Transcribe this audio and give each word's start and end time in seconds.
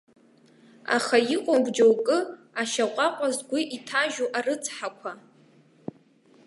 Аха 0.95 1.17
иҟоуп 1.35 1.65
џьоукы, 1.75 2.17
ашьаҟәаҟәа 2.61 3.29
згәы 3.37 3.59
иҭажьу, 3.75 4.29
арыцҳақәа. 4.37 5.11